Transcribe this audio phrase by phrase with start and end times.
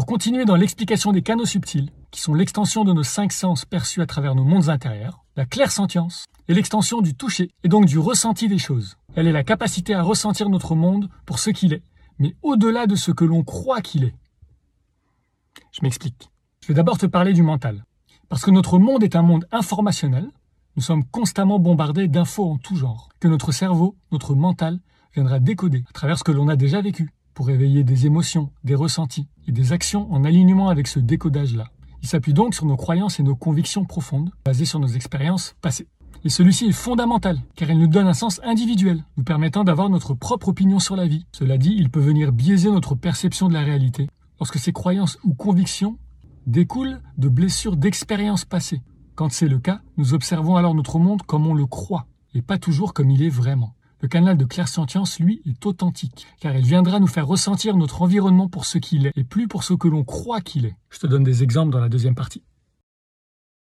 [0.00, 4.00] Pour continuer dans l'explication des canaux subtils, qui sont l'extension de nos cinq sens perçus
[4.00, 8.48] à travers nos mondes intérieurs, la clairsentience est l'extension du toucher et donc du ressenti
[8.48, 8.96] des choses.
[9.14, 11.82] Elle est la capacité à ressentir notre monde pour ce qu'il est,
[12.18, 14.14] mais au-delà de ce que l'on croit qu'il est.
[15.70, 16.30] Je m'explique.
[16.62, 17.84] Je vais d'abord te parler du mental.
[18.30, 20.30] Parce que notre monde est un monde informationnel,
[20.76, 24.80] nous sommes constamment bombardés d'infos en tout genre, que notre cerveau, notre mental,
[25.12, 28.74] viendra décoder à travers ce que l'on a déjà vécu, pour éveiller des émotions, des
[28.74, 31.68] ressentis et des actions en alignement avec ce décodage-là.
[32.02, 35.88] Il s'appuie donc sur nos croyances et nos convictions profondes, basées sur nos expériences passées.
[36.24, 40.14] Et celui-ci est fondamental, car il nous donne un sens individuel, nous permettant d'avoir notre
[40.14, 41.24] propre opinion sur la vie.
[41.32, 44.08] Cela dit, il peut venir biaiser notre perception de la réalité,
[44.38, 45.98] lorsque ces croyances ou convictions
[46.46, 48.82] découlent de blessures d'expériences passées.
[49.14, 52.58] Quand c'est le cas, nous observons alors notre monde comme on le croit, et pas
[52.58, 53.74] toujours comme il est vraiment.
[54.02, 58.48] Le canal de clairsentience, lui, est authentique, car il viendra nous faire ressentir notre environnement
[58.48, 60.74] pour ce qu'il est, et plus pour ce que l'on croit qu'il est.
[60.88, 62.42] Je te donne des exemples dans la deuxième partie.